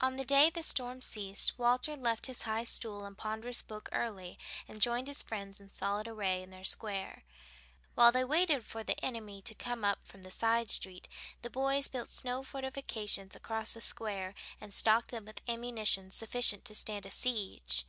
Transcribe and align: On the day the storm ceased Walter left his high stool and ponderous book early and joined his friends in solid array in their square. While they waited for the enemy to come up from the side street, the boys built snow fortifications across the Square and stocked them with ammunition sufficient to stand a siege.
On 0.00 0.14
the 0.14 0.24
day 0.24 0.50
the 0.50 0.62
storm 0.62 1.02
ceased 1.02 1.58
Walter 1.58 1.96
left 1.96 2.26
his 2.26 2.42
high 2.42 2.62
stool 2.62 3.04
and 3.04 3.18
ponderous 3.18 3.60
book 3.60 3.88
early 3.90 4.38
and 4.68 4.80
joined 4.80 5.08
his 5.08 5.24
friends 5.24 5.58
in 5.58 5.68
solid 5.72 6.06
array 6.06 6.44
in 6.44 6.50
their 6.50 6.62
square. 6.62 7.24
While 7.96 8.12
they 8.12 8.22
waited 8.22 8.64
for 8.64 8.84
the 8.84 9.04
enemy 9.04 9.42
to 9.42 9.54
come 9.56 9.84
up 9.84 10.06
from 10.06 10.22
the 10.22 10.30
side 10.30 10.70
street, 10.70 11.08
the 11.40 11.50
boys 11.50 11.88
built 11.88 12.08
snow 12.08 12.44
fortifications 12.44 13.34
across 13.34 13.72
the 13.74 13.80
Square 13.80 14.34
and 14.60 14.72
stocked 14.72 15.10
them 15.10 15.24
with 15.24 15.42
ammunition 15.48 16.12
sufficient 16.12 16.64
to 16.66 16.74
stand 16.76 17.04
a 17.04 17.10
siege. 17.10 17.84